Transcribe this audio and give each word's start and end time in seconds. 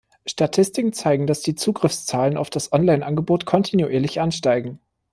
Statistiken 0.25 0.93
zeigen, 0.93 1.27
dass 1.27 1.41
die 1.41 1.53
Zugriffszahlen 1.53 2.35
auf 2.35 2.49
das 2.49 2.73
Onlineangebot 2.73 3.45
kontinuierlich 3.45 4.19
ansteigen. 4.19 4.79